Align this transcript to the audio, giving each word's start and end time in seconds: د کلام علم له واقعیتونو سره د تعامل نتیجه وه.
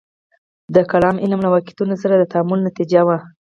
د 0.75 0.77
کلام 0.91 1.15
علم 1.23 1.39
له 1.43 1.49
واقعیتونو 1.53 1.95
سره 2.01 2.13
د 2.17 2.23
تعامل 2.31 2.59
نتیجه 2.67 3.01
وه. 3.07 3.17